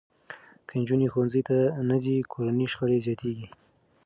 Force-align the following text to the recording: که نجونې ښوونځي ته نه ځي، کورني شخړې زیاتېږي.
که 0.67 0.73
نجونې 0.81 1.07
ښوونځي 1.11 1.41
ته 1.47 1.57
نه 1.89 1.95
ځي، 2.03 2.15
کورني 2.33 2.65
شخړې 2.71 2.97
زیاتېږي. 3.05 3.47